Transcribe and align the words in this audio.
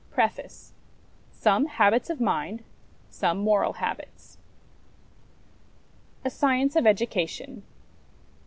PART 0.15 0.39
IV 0.39 0.71
SOME 1.31 1.67
HABITS 1.67 2.09
OF 2.09 2.19
MIND 2.19 2.63
SOME 3.11 3.37
MORAL 3.37 3.73
HABITS 3.73 4.39
A 6.25 6.29
Science 6.31 6.75
of 6.75 6.87
Education. 6.87 7.61